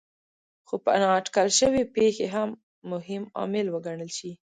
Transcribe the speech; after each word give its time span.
خو 0.67 0.75
په 0.83 0.91
نااټکل 1.01 1.47
شوې 1.59 1.83
پېښې 1.95 2.27
هم 2.35 2.49
مهم 2.91 3.23
عامل 3.37 3.65
وګڼل 3.73 4.09
شي. 4.17 4.31